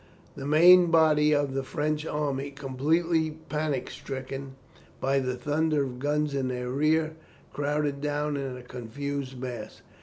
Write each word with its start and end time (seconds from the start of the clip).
The 0.35 0.47
main 0.47 0.87
body 0.87 1.31
of 1.31 1.53
the 1.53 1.61
French 1.61 2.07
army, 2.07 2.49
completely 2.49 3.29
panic 3.49 3.91
stricken 3.91 4.55
by 4.99 5.19
the 5.19 5.35
thunder 5.37 5.83
of 5.83 5.99
guns 5.99 6.33
in 6.33 6.47
their 6.47 6.71
rear, 6.71 7.11
crowded 7.53 8.01
down 8.01 8.35
in 8.35 8.57
a 8.57 8.63
confused 8.63 9.39
mass. 9.39 9.83